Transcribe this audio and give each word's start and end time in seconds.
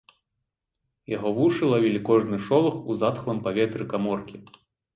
Яго 1.15 1.29
вушы 1.39 1.63
лавілі 1.73 2.01
кожны 2.09 2.41
шолах 2.49 2.75
у 2.89 2.99
затхлым 3.05 3.45
паветры 3.47 3.83
каморкі. 3.95 4.37